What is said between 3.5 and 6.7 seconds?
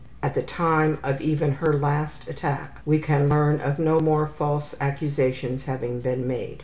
of no more false accusations having been made.